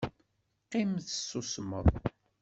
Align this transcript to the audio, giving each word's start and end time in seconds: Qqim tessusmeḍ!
Qqim 0.63 0.91
tessusmeḍ! 1.05 1.85